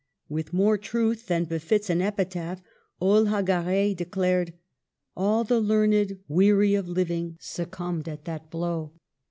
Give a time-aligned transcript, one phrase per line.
[0.29, 2.63] With more truth than befits an epi taph,
[2.99, 4.53] Olhagaray declared,
[5.15, 8.93] "All the learned, weary of living, succumbed at that blow."